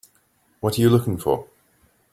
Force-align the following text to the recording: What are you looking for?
What 0.61 0.79
are 0.79 0.81
you 0.81 0.89
looking 0.89 1.19
for? 1.19 1.47